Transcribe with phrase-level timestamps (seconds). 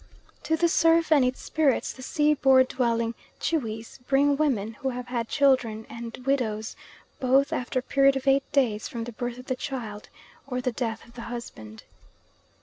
[0.45, 5.05] To the surf and its spirits the sea board dwelling Tschwis bring women who have
[5.09, 6.75] had children and widows,
[7.19, 10.09] both after a period of eight days from the birth of the child,
[10.47, 11.83] or the death of the husband.